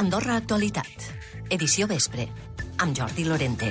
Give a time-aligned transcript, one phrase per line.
[0.00, 1.02] Andorra Actualitat.
[1.52, 2.24] Edició vespre.
[2.80, 3.66] Amb Jordi Lorente.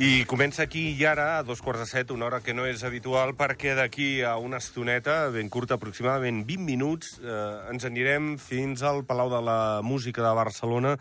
[0.00, 2.80] I comença aquí i ara, a dos quarts de set, una hora que no és
[2.80, 7.42] habitual, perquè d'aquí a una estoneta, ben curta, aproximadament 20 minuts, eh,
[7.74, 10.94] ens anirem fins al Palau de la Música de Barcelona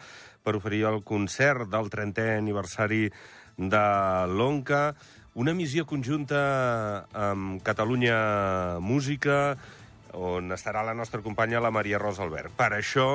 [0.43, 3.05] per oferir el concert del 30è aniversari
[3.55, 3.85] de
[4.27, 4.89] l'ONCA,
[5.39, 8.19] una missió conjunta amb Catalunya
[8.83, 9.55] Música,
[10.13, 12.53] on estarà la nostra companya, la Maria Rosa Albert.
[12.57, 13.07] Per això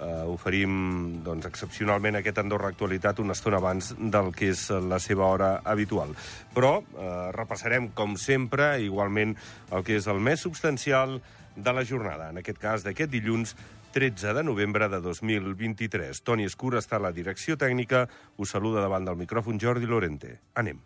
[0.00, 5.30] eh, oferim doncs, excepcionalment aquest Andorra Actualitat una estona abans del que és la seva
[5.30, 6.14] hora habitual.
[6.54, 9.36] Però eh, repassarem, com sempre, igualment
[9.72, 11.20] el que és el més substancial
[11.56, 13.56] de la jornada, en aquest cas d'aquest dilluns
[13.96, 16.20] 13 de novembre de 2023.
[16.20, 18.04] Toni Escura està a la direcció tècnica,
[18.36, 20.36] us saluda davant del micròfon Jordi Lorente.
[20.60, 20.82] Anem.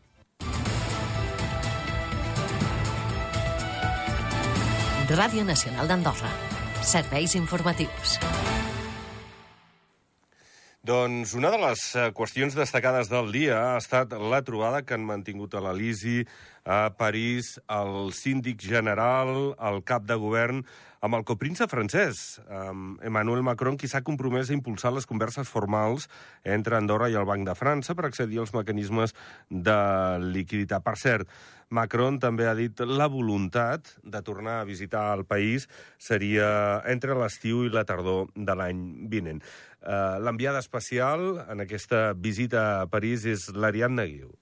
[5.11, 6.31] Ràdio Nacional d'Andorra.
[6.87, 8.19] Serveis informatius.
[10.81, 15.05] Doncs una de les eh, qüestions destacades del dia ha estat la trobada que han
[15.05, 16.23] mantingut a l'Elisi
[16.65, 20.63] a París el síndic general, el cap de govern,
[21.05, 22.41] amb el copríncep francès,
[23.05, 26.09] Emmanuel Macron, qui s'ha compromès a impulsar les converses formals
[26.45, 29.17] entre Andorra i el Banc de França per accedir als mecanismes
[29.49, 29.79] de
[30.33, 30.85] liquiditat.
[30.85, 31.33] Per cert,
[31.71, 35.69] Macron també ha dit la voluntat de tornar a visitar el país
[36.03, 39.41] seria entre l'estiu i la tardor de l'any vinent.
[39.81, 44.35] Uh, L'enviada especial en aquesta visita a París és l'Ariadna Guiu.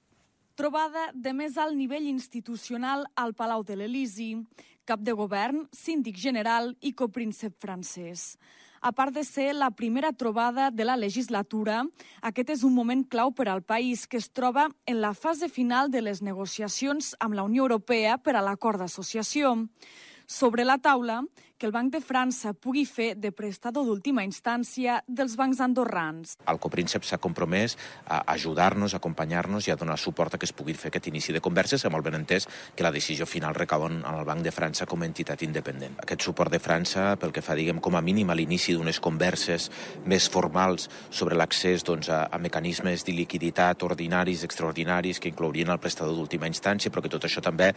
[0.59, 4.33] Trobada de més alt nivell institucional al Palau de l'Elisi,
[4.83, 8.35] cap de govern, síndic general i copríncep francès.
[8.81, 11.85] A part de ser la primera trobada de la legislatura,
[12.23, 15.91] aquest és un moment clau per al país que es troba en la fase final
[15.91, 19.55] de les negociacions amb la Unió Europea per a l'acord d'associació
[20.27, 21.23] sobre la taula
[21.59, 26.37] que el Banc de França pugui fer de prestador d'última instància dels bancs andorrans.
[26.47, 27.75] El copríncep s'ha compromès
[28.07, 31.35] a ajudar-nos, a acompanyar-nos i a donar suport a que es pugui fer aquest inici
[31.35, 34.87] de converses, amb el benentès que la decisió final recau en el Banc de França
[34.87, 35.99] com a entitat independent.
[36.05, 39.69] Aquest suport de França, pel que fa, diguem, com a mínim a l'inici d'unes converses
[40.07, 45.83] més formals sobre l'accés doncs, a, a mecanismes de liquiditat ordinaris, extraordinaris, que inclourien el
[45.83, 47.73] prestador d'última instància, però que tot això també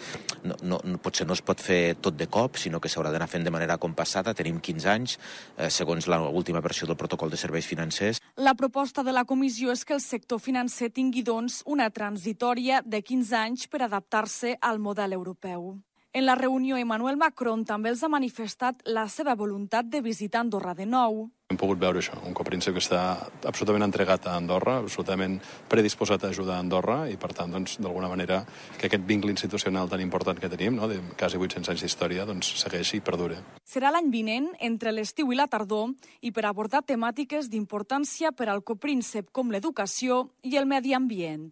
[0.46, 3.48] no, no, potser no es pot fer tot de cop, sinó que s'haurà d'anar fent
[3.48, 4.34] de manera manera compassada.
[4.34, 5.18] Tenim 15 anys,
[5.58, 8.20] eh, segons l'última versió del protocol de serveis financers.
[8.36, 13.02] La proposta de la comissió és que el sector financer tingui, doncs, una transitòria de
[13.02, 15.80] 15 anys per adaptar-se al model europeu.
[16.14, 20.74] En la reunió, Emmanuel Macron també els ha manifestat la seva voluntat de visitar Andorra
[20.74, 21.30] de nou.
[21.52, 23.02] Hem pogut veure això, un copríncep que està
[23.44, 25.34] absolutament entregat a Andorra, absolutament
[25.68, 28.38] predisposat a ajudar a Andorra i, per tant, doncs, d'alguna manera,
[28.78, 32.54] que aquest vincle institucional tan important que tenim, no, de quasi 800 anys d'història, doncs,
[32.62, 33.42] segueixi i perdure.
[33.68, 35.92] Serà l'any vinent, entre l'estiu i la tardor,
[36.24, 41.52] i per abordar temàtiques d'importància per al copríncep com l'educació i el medi ambient.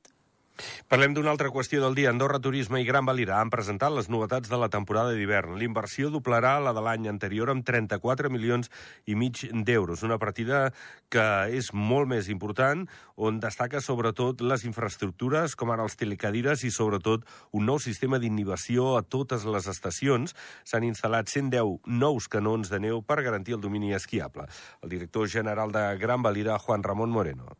[0.89, 2.09] Parlem d'una altra qüestió del dia.
[2.09, 5.57] Andorra Turisme i Gran Valira han presentat les novetats de la temporada d'hivern.
[5.59, 8.71] L'inversió doblarà la de l'any anterior amb 34 milions
[9.05, 10.03] i mig d'euros.
[10.03, 10.69] Una partida
[11.09, 11.25] que
[11.55, 17.25] és molt més important, on destaca sobretot les infraestructures, com ara els telecadires i sobretot
[17.51, 20.35] un nou sistema d'inhibició a totes les estacions.
[20.63, 24.47] S'han instal·lat 110 nous canons de neu per garantir el domini esquiable.
[24.81, 27.57] El director general de Gran Valira, Juan Ramon Moreno.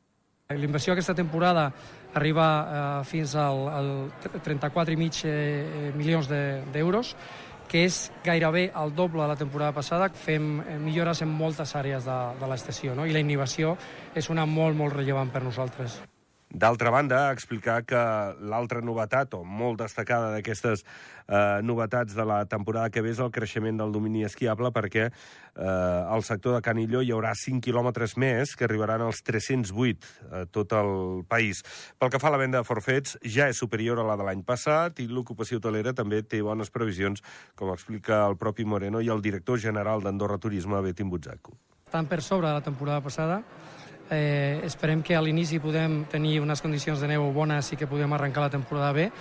[0.50, 1.68] L'inversió aquesta temporada
[2.18, 3.90] arriba eh, fins al, al
[4.42, 6.26] 34,5 eh, milions
[6.74, 10.10] d'euros, de, que és gairebé el doble de la temporada passada.
[10.10, 13.06] Fem eh, millores en moltes àrees de, de l'estació, no?
[13.06, 13.76] i la innovació
[14.18, 16.02] és una molt, molt rellevant per nosaltres.
[16.50, 18.00] D'altra banda, explicar que
[18.42, 23.30] l'altra novetat, o molt destacada d'aquestes eh, novetats de la temporada que ve, és el
[23.30, 28.56] creixement del domini esquiable, perquè eh, al sector de Canilló hi haurà 5 quilòmetres més,
[28.58, 31.62] que arribaran als 308 a tot el país.
[32.02, 34.42] Pel que fa a la venda de forfets, ja és superior a la de l'any
[34.42, 37.22] passat, i l'ocupació hotelera també té bones previsions,
[37.54, 41.54] com explica el propi Moreno i el director general d'Andorra Turisme, Betim Butzaco.
[41.86, 43.44] Estan per sobre de la temporada passada,
[44.10, 48.14] Eh, esperem que a l'inici podem tenir unes condicions de neu bones i que podem
[48.14, 49.12] arrencar la temporada bé,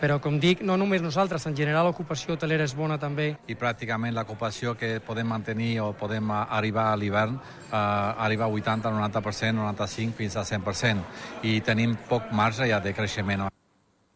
[0.00, 3.30] però com dic, no només nosaltres, en general l'ocupació hotelera és bona també.
[3.48, 8.92] I pràcticament l'ocupació que podem mantenir o podem arribar a l'hivern eh, arriba a 80,
[8.92, 11.04] 90%, 95 fins a 100%.
[11.48, 13.48] I tenim poc marge ja de creixement.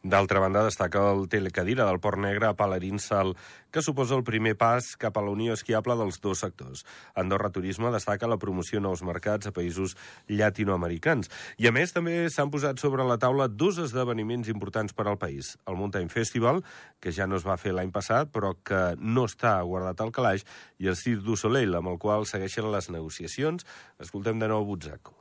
[0.03, 3.33] D'altra banda, destaca el telecadira del Port Negre a Palarinsal,
[3.75, 6.85] que suposa el primer pas cap a la unió esquiable dels dos sectors.
[7.19, 9.97] Andorra Turisme destaca la promoció nous mercats a països
[10.31, 11.27] llatinoamericans.
[11.59, 15.57] I, a més, també s'han posat sobre la taula dos esdeveniments importants per al país.
[15.67, 16.63] El Mountain Festival,
[17.03, 20.47] que ja no es va fer l'any passat, però que no està guardat al calaix,
[20.79, 23.67] i el Cirque du Soleil, amb el qual segueixen les negociacions.
[23.99, 25.18] Escoltem de nou Butzaco.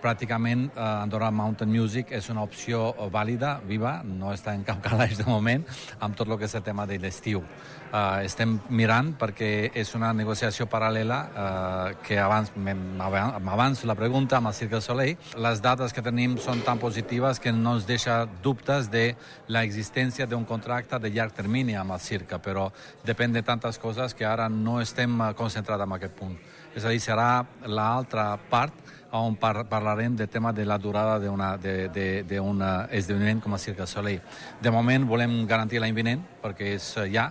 [0.00, 5.18] Pràcticament eh, Andorra Mountain Music és una opció vàlida, viva, no està en cap calaix
[5.20, 5.66] de moment,
[6.00, 7.44] amb tot el que és el tema de l'estiu.
[7.90, 14.46] Uh, estem mirant perquè és una negociació paral·lela uh, que abans m'avanço la pregunta amb
[14.46, 15.16] el Cirque Soleil.
[15.42, 19.08] Les dades que tenim són tan positives que no ens deixa dubtes de
[19.50, 22.68] l'existència d'un contracte de llarg termini amb el Cirque, però
[23.02, 26.38] depèn de tantes coses que ara no estem concentrats en aquest punt.
[26.70, 32.62] És a dir, serà l'altra part on par parlarem del tema de la durada d'un
[32.90, 34.20] esdeveniment com el Cirque du Soleil.
[34.62, 37.30] De moment volem garantir l'any vinent, perquè és ja.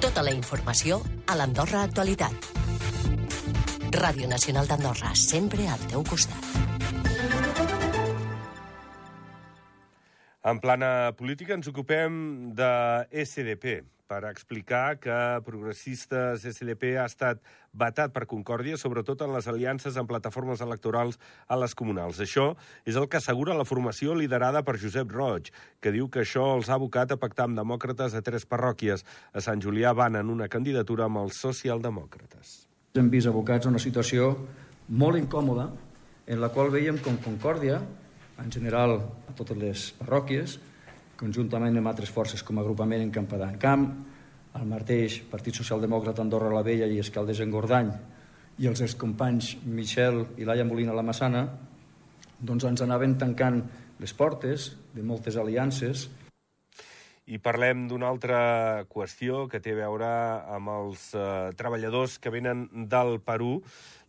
[0.00, 2.52] Tota la informació a l'Andorra Actualitat.
[3.96, 6.66] Ràdio Nacional d'Andorra, sempre al teu costat.
[10.46, 12.70] En plana política ens ocupem de
[13.10, 15.16] SDP, per explicar que
[15.46, 17.40] Progressistes SDP ha estat
[17.76, 21.18] vetat per Concòrdia, sobretot en les aliances amb plataformes electorals
[21.48, 22.20] a les comunals.
[22.22, 22.52] Això
[22.86, 25.50] és el que assegura la formació liderada per Josep Roig,
[25.80, 29.04] que diu que això els ha abocat a pactar amb demòcrates a tres parròquies.
[29.34, 32.62] A Sant Julià van en una candidatura amb els socialdemòcrates.
[32.96, 34.32] Hem vist abocats a una situació
[34.88, 35.68] molt incòmoda
[36.26, 37.82] en la qual veiem com Concòrdia,
[38.40, 38.98] en general
[39.28, 40.58] a totes les parròquies,
[41.16, 43.86] conjuntament amb altres forces com a agrupament en Campadà en Camp,
[44.56, 47.90] el mateix Partit Socialdemòcrata Andorra la Vella i Escaldes en Gordany
[48.58, 51.44] i els excompanys Michel i Laia Molina la Massana,
[52.40, 53.60] doncs ens anaven tancant
[54.00, 56.06] les portes de moltes aliances
[57.26, 58.38] i parlem d'una altra
[58.86, 60.08] qüestió que té a veure
[60.54, 63.58] amb els eh, treballadors que venen del Perú.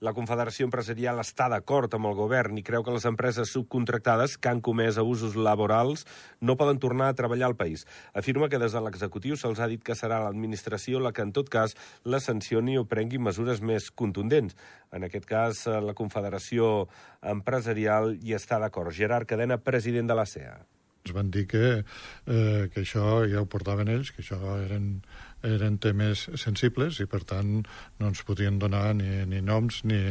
[0.06, 4.52] La Confederació Empresarial està d'acord amb el govern i creu que les empreses subcontractades que
[4.52, 6.06] han comès abusos laborals
[6.46, 7.88] no poden tornar a treballar al país.
[8.14, 11.50] Afirma que des de l'executiu se'ls ha dit que serà l'administració la que, en tot
[11.50, 11.74] cas,
[12.06, 14.54] la sancioni o prengui mesures més contundents.
[14.94, 16.86] En aquest cas, eh, la Confederació
[17.26, 18.94] Empresarial hi està d'acord.
[18.94, 20.60] Gerard Cadena, president de la CEA
[21.08, 21.80] ens van dir que,
[22.28, 25.00] eh, que això ja ho portaven ells, que això eren,
[25.48, 27.64] eren temes sensibles i per tant
[28.00, 30.02] no ens podien donar ni, ni noms ni,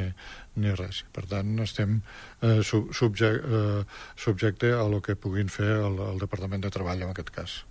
[0.56, 1.04] ni res.
[1.12, 2.00] Per tant estem
[2.40, 7.12] eh, subje, eh, subjecte a lo que puguin fer el, el Departament de Treball en
[7.12, 7.62] aquest cas.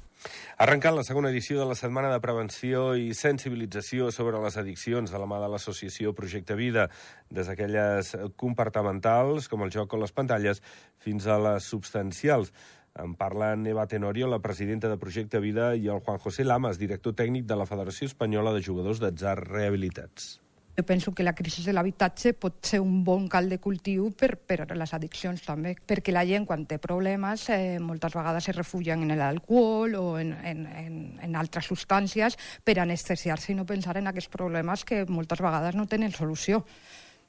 [0.57, 5.19] Arrencant la segona edició de la Setmana de Prevenció i Sensibilització sobre les addiccions de
[5.21, 6.87] la mà de l'associació Projecte Vida,
[7.29, 10.63] des d'aquelles comportamentals, com el joc o les pantalles,
[11.03, 12.53] fins a les substancials.
[12.95, 17.11] En parlen Eva Tenorio, la presidenta de Projecte Vida, i el Juan José Lamas, director
[17.13, 20.39] tècnic de la Federació Espanyola de Jugadors d'atzar Rehabilitats.
[20.75, 24.35] Jo penso que la crisi de l'habitatge pot ser un bon cal de cultiu per,
[24.35, 29.03] per les addiccions també, perquè la gent quan té problemes eh, moltes vegades es refugien
[29.03, 34.11] en l'alcohol o en, en, en, en altres substàncies per anestesiar-se i no pensar en
[34.11, 36.65] aquests problemes que moltes vegades no tenen solució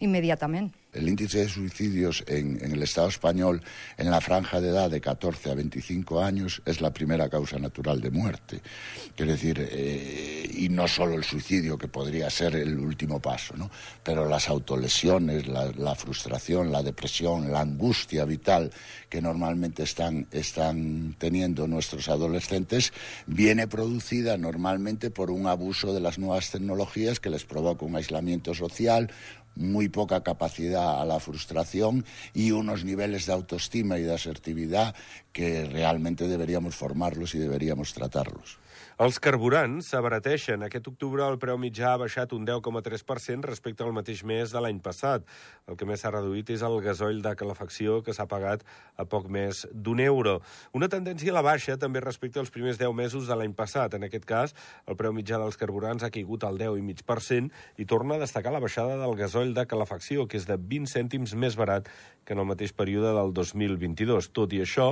[0.02, 0.85] inmediatamente.
[0.96, 3.62] El índice de suicidios en, en, el Estado español
[3.96, 8.00] en la franja de edad de 14 a 25 años es la primera causa natural
[8.00, 8.62] de muerte.
[9.14, 13.70] Quiero decir, eh, y no solo el suicidio, que podría ser el último paso, ¿no?
[14.02, 18.70] pero las autolesiones, la, la frustración, la depresión, la angustia vital
[19.08, 22.92] que normalmente están, están teniendo nuestros adolescentes,
[23.26, 28.54] viene producida normalmente por un abuso de las nuevas tecnologías que les provoca un aislamiento
[28.54, 29.10] social,
[29.56, 34.94] muy poca capacidad a la frustración y unos niveles de autoestima y de asertividad
[35.32, 38.58] que realmente deberíamos formarlos y deberíamos tratarlos.
[38.96, 40.62] Els carburants s'abarateixen.
[40.64, 44.78] Aquest octubre el preu mitjà ha baixat un 10,3% respecte al mateix mes de l'any
[44.80, 45.26] passat.
[45.68, 48.64] El que més s'ha reduït és el gasoll de calefacció, que s'ha pagat
[48.96, 50.38] a poc més d'un euro.
[50.72, 53.98] Una tendència a la baixa també respecte als primers 10 mesos de l'any passat.
[54.00, 54.56] En aquest cas,
[54.88, 58.96] el preu mitjà dels carburants ha caigut al 10,5% i torna a destacar la baixada
[58.96, 61.90] del gasoll de calefacció, que és de 20 cèntims més barat
[62.26, 64.30] que en el mateix període del 2022.
[64.34, 64.88] Tot i això,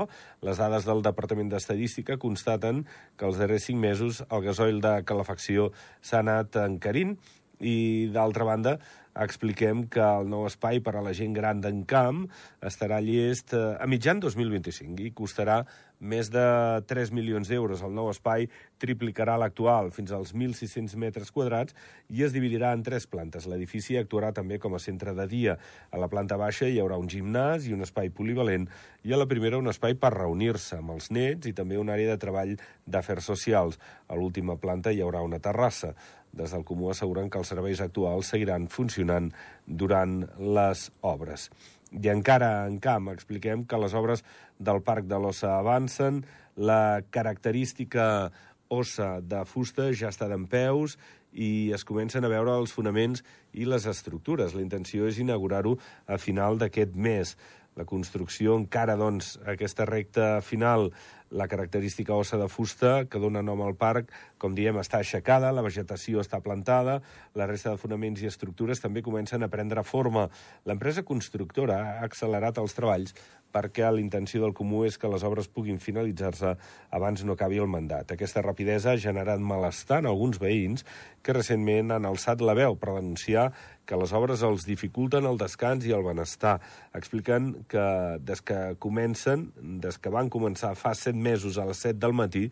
[0.47, 2.85] les dades del Departament d'Estadística constaten
[3.17, 7.17] que els darrers 5 mesos el gasoil de calefacció s'ha anat encarint
[7.65, 8.79] i, d'altra banda,
[9.15, 12.25] expliquem que el nou espai per a la gent gran d'Encamp
[12.67, 15.63] estarà llest eh, a mitjan 2025 i costarà
[16.05, 16.45] més de
[16.91, 17.83] 3 milions d'euros.
[17.87, 18.49] El nou espai
[18.83, 21.77] triplicarà l'actual fins als 1.600 metres quadrats
[22.11, 23.47] i es dividirà en tres plantes.
[23.49, 25.57] L'edifici actuarà també com a centre de dia.
[25.91, 28.67] A la planta baixa hi haurà un gimnàs i un espai polivalent
[29.05, 32.13] i a la primera un espai per reunir-se amb els nets i també una àrea
[32.13, 33.81] de treball d'afers socials.
[34.09, 35.95] A l'última planta hi haurà una terrassa.
[36.35, 39.31] Des del Comú asseguren que els serveis actuals seguiran funcionant
[39.67, 41.49] durant les obres.
[41.95, 44.25] I encara en camp expliquem que les obres
[44.59, 46.25] del Parc de l'Ossa avancen,
[46.57, 48.33] la característica
[48.69, 50.97] ossa de fusta ja està d'en peus
[51.35, 53.23] i es comencen a veure els fonaments
[53.53, 54.55] i les estructures.
[54.55, 55.77] La intenció és inaugurar-ho
[56.07, 57.35] a final d'aquest mes.
[57.75, 60.93] La construcció encara, doncs, aquesta recta final,
[61.31, 65.65] la característica ossa de fusta que dona nom al parc, com diem, està aixecada, la
[65.65, 67.01] vegetació està plantada,
[67.35, 70.29] la resta de fonaments i estructures també comencen a prendre forma.
[70.65, 73.17] L'empresa constructora ha accelerat els treballs
[73.55, 76.57] perquè l'intenció del comú és que les obres puguin finalitzar-se
[76.91, 78.11] abans no acabi el mandat.
[78.11, 80.83] Aquesta rapidesa ha generat malestar en alguns veïns
[81.23, 83.53] que recentment han alçat la veu per denunciar
[83.87, 86.57] que les obres els dificulten el descans i el benestar.
[86.97, 87.85] Expliquen que
[88.21, 89.51] des que comencen,
[89.85, 92.45] des que van començar fa set mesos a les 7 del matí,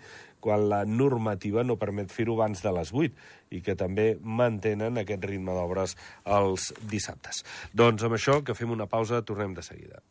[0.43, 5.29] quan la normativa no permet fer-ho abans de les 8 i que també mantenen aquest
[5.29, 5.95] ritme d'obres
[6.39, 7.45] els dissabtes.
[7.73, 10.03] Doncs amb això, que fem una pausa, tornem de seguida.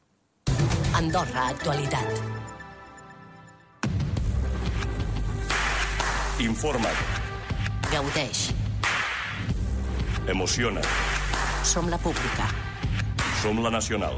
[0.96, 2.08] Andorra Actualitat.
[6.42, 7.04] Informa't.
[7.92, 8.50] Gaudeix.
[10.32, 10.82] Emociona.
[11.64, 12.48] Som la pública.
[13.42, 14.18] Som la nacional.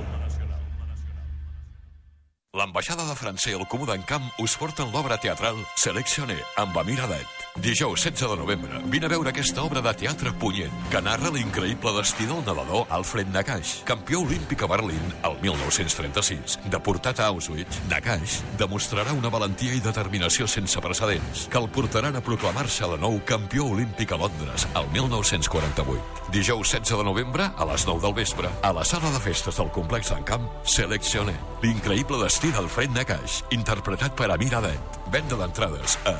[2.63, 7.52] L'ambaixada de França i el Comú d'Encamp us porten l'obra teatral Seleccioné amb Amir Adet.
[7.62, 11.91] Dijous 16 de novembre, vine a veure aquesta obra de teatre punyent que narra l'increïble
[11.93, 16.57] destí del nedador Alfred Nakash, campió olímpic a Berlín el 1936.
[16.74, 22.24] Deportat a Auschwitz, Nakash demostrarà una valentia i determinació sense precedents que el portaran a
[22.25, 26.25] proclamar-se de nou campió olímpic a Londres el 1948.
[26.33, 29.69] Dijous 16 de novembre, a les 9 del vespre, a la sala de festes del
[29.69, 35.00] complex d'Encamp, Seleccioné, l'increïble destí d'Alfred Nakash, interpretat per Amir Adet.
[35.13, 36.15] Venda d'entrades a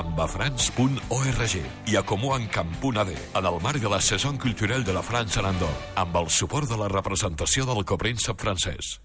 [0.00, 1.54] ad.ambafrans.org
[1.86, 5.92] i a comuencamp.ad en el marc de la Saison Culturelle de la France en Andorra,
[5.96, 9.00] amb el suport de la representació del copríncep francès.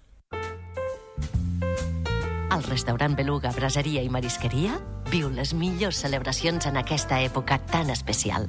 [2.56, 4.78] El restaurant Beluga Braseria i Marisqueria
[5.12, 8.48] viu les millors celebracions en aquesta època tan especial.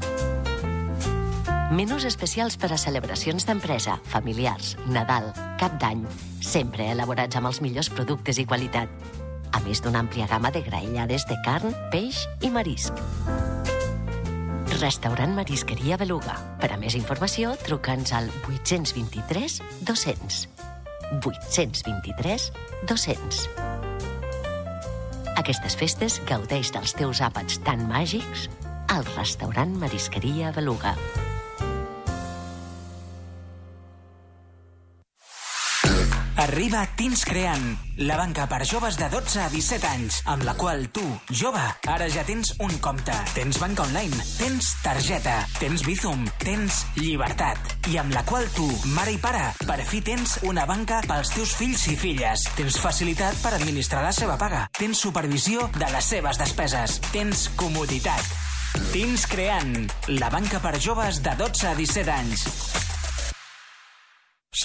[1.68, 6.06] Menús especials per a celebracions d'empresa, familiars, Nadal, Cap d'Any,
[6.40, 9.27] sempre elaborats amb els millors productes i qualitat.
[9.52, 12.94] A més d'una àmplia gamma de graellades de carn, peix i marisc.
[14.78, 16.36] Restaurant Marisqueria Beluga.
[16.62, 20.42] Per a més informació, truca'ns al 823 200.
[21.24, 22.52] 823
[22.86, 23.48] 200.
[25.38, 28.50] Aquestes festes gaudeix dels teus àpats tan màgics
[28.94, 30.96] al restaurant Marisqueria Beluga.
[36.48, 37.64] Arriba Teens Creant,
[38.08, 41.60] la banca per joves de 12 a 17 anys, amb la qual tu, jove,
[41.92, 43.12] ara ja tens un compte.
[43.36, 47.60] Tens banca online, tens targeta, tens Bizum, tens llibertat.
[47.92, 51.52] I amb la qual tu, mare i pare, per fi tens una banca pels teus
[51.60, 52.48] fills i filles.
[52.56, 54.70] Tens facilitat per administrar la seva paga.
[54.80, 57.02] Tens supervisió de les seves despeses.
[57.12, 58.36] Tens comoditat.
[58.96, 59.82] Teens Creant,
[60.16, 62.87] la banca per joves de 12 a 17 anys.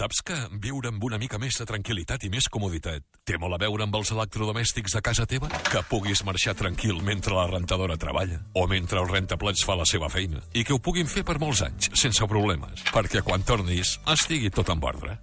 [0.02, 3.58] Saps que viure amb una mica més de tranquil·litat i més comoditat té molt a
[3.62, 5.46] veure amb els electrodomèstics de casa teva?
[5.68, 10.10] Que puguis marxar tranquil mentre la rentadora treballa o mentre el rentaplats fa la seva
[10.10, 14.50] feina i que ho puguin fer per molts anys, sense problemes, perquè quan tornis estigui
[14.50, 15.20] tot en ordre.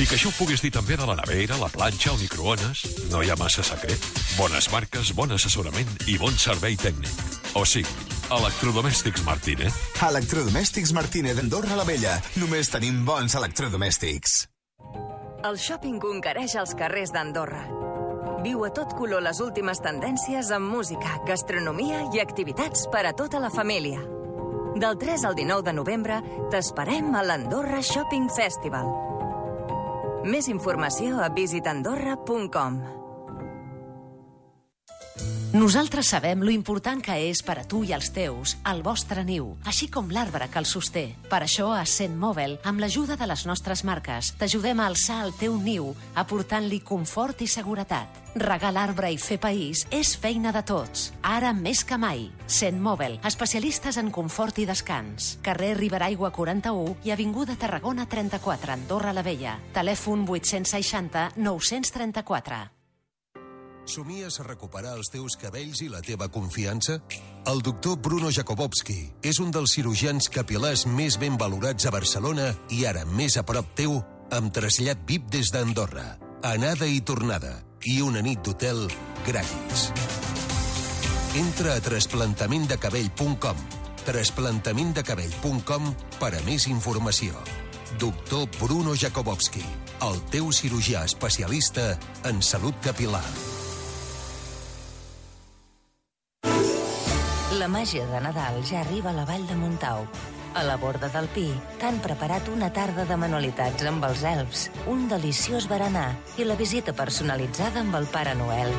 [0.00, 2.86] I que això ho puguis dir també de la nevera, la planxa, el microones.
[3.12, 4.08] No hi ha massa secret.
[4.38, 7.12] Bones marques, bon assessorament i bon servei tècnic.
[7.58, 9.72] O sigui, Electrodomèstics Martínez.
[10.04, 12.18] Electrodomèstics Martínez d'Andorra la Vella.
[12.36, 14.34] Només tenim bons electrodomèstics.
[15.48, 17.62] El shopping conquereix els carrers d'Andorra.
[18.44, 23.40] Viu a tot color les últimes tendències en música, gastronomia i activitats per a tota
[23.40, 24.04] la família.
[24.76, 26.20] Del 3 al 19 de novembre
[26.52, 28.92] t'esperem a l'Andorra Shopping Festival.
[30.28, 32.80] Més informació a visitandorra.com.
[35.52, 39.54] Nosaltres sabem lo important que és per a tu i els teus el vostre niu,
[39.64, 41.06] així com l'arbre que el sosté.
[41.30, 45.32] Per això, a Cent Mòbil, amb l'ajuda de les nostres marques, t'ajudem a alçar el
[45.40, 48.20] teu niu, aportant-li confort i seguretat.
[48.36, 52.28] Regar l'arbre i fer país és feina de tots, ara més que mai.
[52.44, 55.38] Cent Mòbil, especialistes en confort i descans.
[55.40, 59.56] Carrer Riberaigua 41 i Avinguda Tarragona 34, Andorra la Vella.
[59.72, 62.77] Telèfon 860 934.
[63.88, 66.98] Somies a recuperar els teus cabells i la teva confiança?
[67.48, 72.84] El doctor Bruno Jakobowski és un dels cirurgians capilars més ben valorats a Barcelona i
[72.84, 73.96] ara més a prop teu
[74.36, 77.54] amb trasllat VIP des d'Andorra, anada i tornada
[77.88, 78.84] i una nit d'hotel
[79.24, 79.88] gratis.
[81.40, 83.64] Entra a trasplantamenttdecabell.com
[84.08, 87.40] trasplantamenttdecabell.com per a més informació.
[88.00, 89.64] Doctor Bruno Jakobowski,
[90.04, 91.94] el teu cirurgià especialista
[92.28, 93.24] en salut capilar.
[97.68, 100.06] Màgia de Nadal ja arriba a la Vall de Montau.
[100.56, 105.04] A la borda del Pi t'han preparat una tarda de manualitats amb els elfs, un
[105.10, 108.72] deliciós berenar i la visita personalitzada amb el Pare Noel.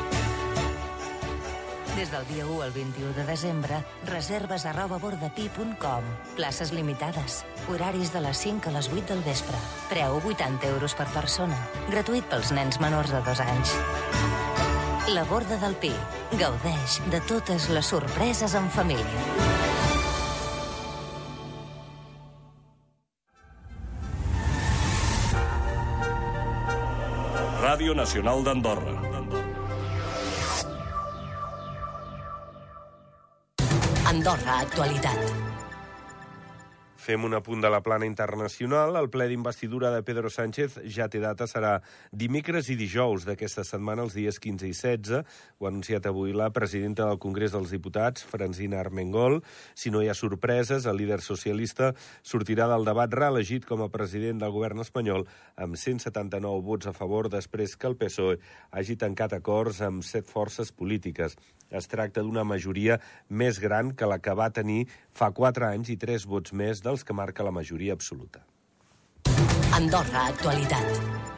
[1.94, 3.80] Des del dia 1 al 21 de desembre,
[4.10, 6.12] reserves a robabordapi.com.
[6.34, 7.44] Places limitades.
[7.70, 9.58] Horaris de les 5 a les 8 del vespre.
[9.90, 11.58] Preu 80 euros per persona.
[11.90, 14.49] Gratuït pels nens menors de 2 anys.
[15.14, 15.90] La Borda del Pi.
[16.38, 19.22] Gaudeix de totes les sorpreses en família.
[27.64, 28.94] Ràdio Nacional d'Andorra.
[34.14, 35.49] Andorra, actualitat.
[37.00, 38.92] Fem un apunt de la plana internacional.
[39.00, 41.78] El ple d'investidura de Pedro Sánchez ja té data, serà
[42.12, 45.22] dimecres i dijous d'aquesta setmana, els dies 15 i 16.
[45.56, 49.38] Ho ha anunciat avui la presidenta del Congrés dels Diputats, Francina Armengol.
[49.72, 54.42] Si no hi ha sorpreses, el líder socialista sortirà del debat reelegit com a president
[54.44, 55.24] del govern espanyol
[55.56, 58.36] amb 179 vots a favor després que el PSOE
[58.76, 61.38] hagi tancat acords amb set forces polítiques.
[61.70, 62.98] Es tracta d'una majoria
[63.30, 67.06] més gran que la que va tenir fa 4 anys i 3 vots més dels
[67.06, 68.44] que marca la majoria absoluta.
[69.72, 71.28] Andorra, actualitat.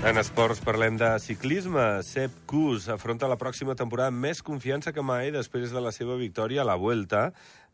[0.00, 1.82] En esports parlem de ciclisme.
[2.02, 6.16] Sepp Kuss afronta la pròxima temporada amb més confiança que mai després de la seva
[6.16, 7.26] victòria a la Vuelta.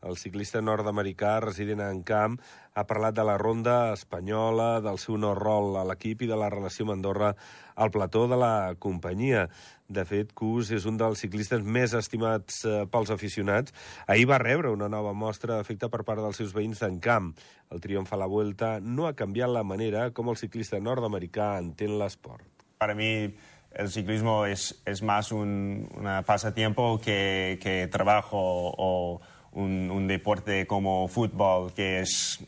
[0.03, 2.37] El ciclista nord-americà resident en camp
[2.77, 6.51] ha parlat de la ronda espanyola, del seu no rol a l'equip i de la
[6.53, 7.33] relació amb Andorra
[7.75, 9.47] al plató de la companyia.
[9.89, 13.75] De fet, Cus és un dels ciclistes més estimats eh, pels aficionats.
[14.07, 17.33] Ahir va rebre una nova mostra d'efecte per part dels seus veïns d'en camp.
[17.71, 21.97] El triomf a la Vuelta no ha canviat la manera com el ciclista nord-americà entén
[21.99, 22.45] l'esport.
[22.79, 23.33] Para mí
[23.77, 28.39] el ciclismo es, es más un una pasatiempo que, que trabajo
[28.77, 29.21] o
[29.57, 32.39] un, un deporte como fútbol que es,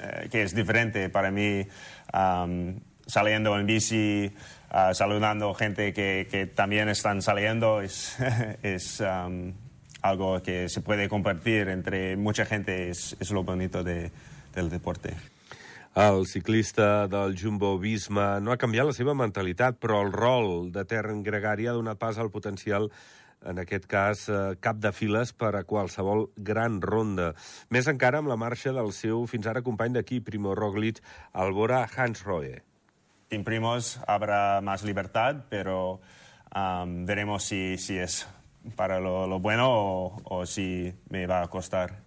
[0.00, 1.66] eh, que es diferente para mí.
[2.12, 4.32] Um, saliendo en bici,
[4.72, 8.16] uh, saludando gente que, que, también están saliendo, es,
[8.62, 9.52] es um,
[10.00, 14.10] algo que se puede compartir entre mucha gente, es, es lo bonito de,
[14.54, 15.14] del deporte.
[15.94, 20.86] El ciclista del Jumbo Visma no ha canviat la seva mentalitat, però el rol de
[20.88, 22.88] Terren Gregari ha donat pas al potencial
[23.46, 27.32] en aquest cas, eh, cap de files per a qualsevol gran ronda.
[27.70, 31.02] Més encara amb la marxa del seu fins ara company d'equip, Primo Roglic,
[31.32, 32.62] al Bora Hans Roe.
[33.30, 36.00] Sin primos habrá más libertad, pero
[36.54, 38.26] um, veremos si, si es
[38.76, 42.01] para lo, lo bueno o, o si me va a costar.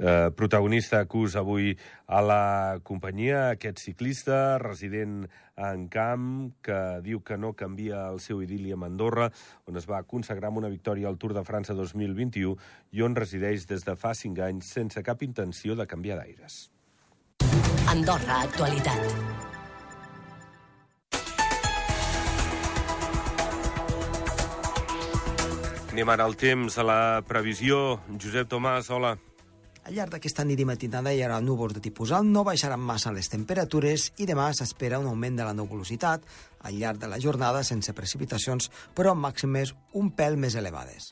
[0.00, 1.74] Eh, protagonista acus avui
[2.08, 5.26] a la companyia, aquest ciclista resident
[5.60, 9.28] en camp que diu que no canvia el seu idili amb Andorra,
[9.68, 12.56] on es va consagrar amb una victòria al Tour de França 2021
[12.96, 16.70] i on resideix des de fa cinc anys sense cap intenció de canviar d'aires.
[17.92, 19.04] Andorra, actualitat.
[25.90, 27.98] Anem ara al temps, a la previsió.
[28.16, 29.18] Josep Tomàs, hola.
[29.90, 33.10] Al llarg d'aquesta nit i matinada hi haurà núvols de tipus alt, no baixaran massa
[33.10, 36.30] les temperatures i demà s'espera un augment de la nebulositat
[36.62, 41.10] al llarg de la jornada sense precipitacions, però amb màximes un pèl més elevades.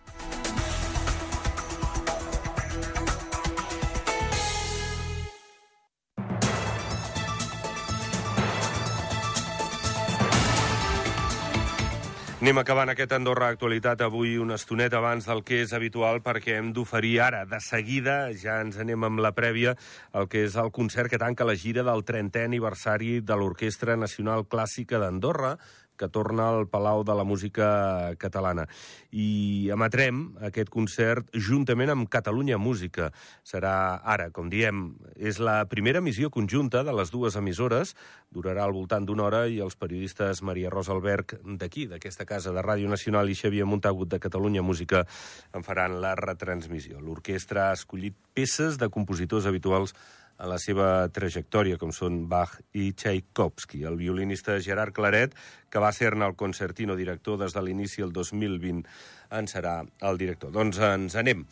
[12.38, 16.68] Anem acabant aquest Andorra Actualitat avui una estoneta abans del que és habitual perquè hem
[16.70, 19.72] d'oferir ara, de seguida, ja ens anem amb la prèvia,
[20.14, 24.46] el que és el concert que tanca la gira del 30è aniversari de l'Orquestra Nacional
[24.46, 25.56] Clàssica d'Andorra,
[25.98, 28.68] que torna al Palau de la Música Catalana.
[29.10, 33.10] I emetrem aquest concert juntament amb Catalunya Música.
[33.44, 37.96] Serà ara, com diem, és la primera missió conjunta de les dues emissores,
[38.30, 42.62] durarà al voltant d'una hora i els periodistes Maria Rosa Alberg d'aquí, d'aquesta casa de
[42.64, 45.04] Ràdio Nacional i Xavier Montagut de Catalunya Música
[45.52, 47.02] en faran la retransmissió.
[47.02, 49.96] L'orquestra ha escollit peces de compositors habituals
[50.38, 53.82] en la seva trajectòria, com són Bach i Tchaikovsky.
[53.88, 55.34] El violinista Gerard Claret,
[55.70, 58.86] que va ser-ne el concertino director des de l'inici del 2020,
[59.30, 60.54] en serà el director.
[60.54, 61.44] Doncs ens anem.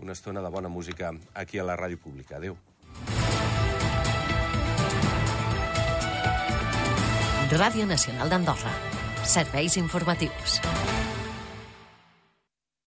[0.00, 2.40] Una estona de bona música aquí a la Ràdio Pública.
[2.40, 2.56] Adéu.
[7.50, 8.72] Ràdio Nacional d'Andorra.
[9.26, 10.60] Serveis informatius.